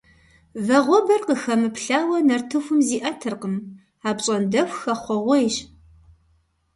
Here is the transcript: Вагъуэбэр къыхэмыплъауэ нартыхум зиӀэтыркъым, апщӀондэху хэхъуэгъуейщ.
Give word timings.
Вагъуэбэр 0.65 1.21
къыхэмыплъауэ 1.27 2.17
нартыхум 2.27 2.79
зиӀэтыркъым, 2.87 3.55
апщӀондэху 4.09 4.79
хэхъуэгъуейщ. 4.81 5.55